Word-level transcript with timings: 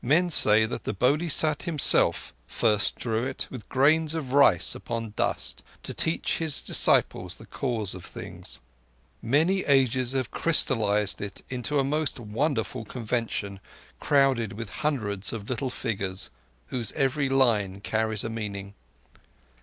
Men 0.00 0.30
say 0.30 0.64
that 0.64 0.84
the 0.84 0.94
Bodhisat 0.94 1.64
Himself 1.64 2.32
first 2.46 2.96
drew 2.96 3.24
it 3.26 3.46
with 3.50 3.68
grains 3.68 4.14
of 4.14 4.32
rice 4.32 4.74
upon 4.74 5.12
dust, 5.14 5.62
to 5.82 5.92
teach 5.92 6.38
His 6.38 6.62
disciples 6.62 7.36
the 7.36 7.44
cause 7.44 7.94
of 7.94 8.02
things. 8.02 8.60
Many 9.20 9.62
ages 9.66 10.12
have 10.12 10.30
crystallized 10.30 11.20
it 11.20 11.42
into 11.50 11.78
a 11.78 11.84
most 11.84 12.18
wonderful 12.18 12.86
convention 12.86 13.60
crowded 14.00 14.54
with 14.54 14.70
hundreds 14.70 15.34
of 15.34 15.50
little 15.50 15.68
figures 15.68 16.30
whose 16.68 16.90
every 16.92 17.28
line 17.28 17.82
carries 17.82 18.24
a 18.24 18.30
meaning. 18.30 18.72